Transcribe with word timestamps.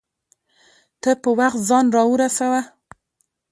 ته 1.01 1.11
په 1.21 1.29
وخت 1.39 1.59
ځان 1.67 1.85
راورسوه 1.95 2.61